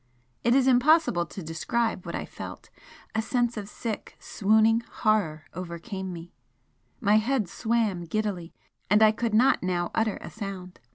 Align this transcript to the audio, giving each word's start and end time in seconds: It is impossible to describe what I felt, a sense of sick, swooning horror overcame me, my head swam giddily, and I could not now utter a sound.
It 0.43 0.55
is 0.55 0.65
impossible 0.65 1.27
to 1.27 1.43
describe 1.43 2.07
what 2.07 2.15
I 2.15 2.25
felt, 2.25 2.71
a 3.13 3.21
sense 3.21 3.55
of 3.55 3.69
sick, 3.69 4.15
swooning 4.19 4.79
horror 4.79 5.45
overcame 5.53 6.11
me, 6.11 6.33
my 6.99 7.17
head 7.17 7.47
swam 7.47 8.05
giddily, 8.05 8.51
and 8.89 9.03
I 9.03 9.11
could 9.11 9.35
not 9.35 9.61
now 9.61 9.91
utter 9.93 10.17
a 10.19 10.31
sound. 10.31 10.79